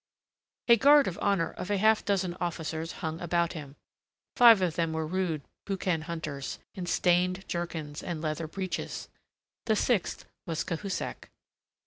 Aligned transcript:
A 0.67 0.77
guard 0.77 1.05
of 1.05 1.19
honour 1.19 1.51
of 1.51 1.69
a 1.69 1.77
half 1.77 2.03
dozen 2.03 2.33
officers 2.39 2.91
hung 3.05 3.21
about 3.21 3.53
him; 3.53 3.75
five 4.35 4.59
of 4.63 4.75
them 4.75 4.93
were 4.93 5.05
rude 5.05 5.43
boucan 5.63 6.05
hunters, 6.05 6.57
in 6.73 6.87
stained 6.87 7.47
jerkins 7.47 8.01
and 8.01 8.19
leather 8.19 8.47
breeches; 8.47 9.09
the 9.67 9.75
sixth 9.75 10.25
was 10.47 10.63
Cahusac. 10.63 11.29